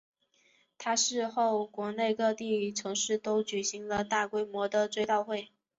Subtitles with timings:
[0.79, 5.51] 他逝世后国内各地城市都举行了大规模的追悼会。